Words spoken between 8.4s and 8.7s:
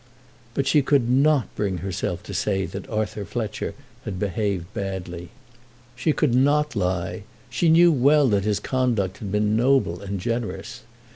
his